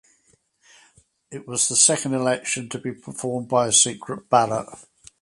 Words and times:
It 1.29 1.47
was 1.47 1.67
the 1.67 1.75
second 1.75 2.15
election 2.15 2.69
to 2.69 2.79
be 2.79 2.91
performed 2.91 3.49
by 3.49 3.69
secret 3.69 4.31
ballot. 4.31 4.67